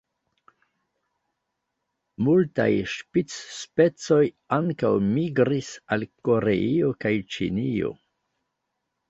[2.27, 4.23] Multaj ŝpic-specoj
[4.59, 7.95] ankaŭ migris al Koreio kaj Ĉinio.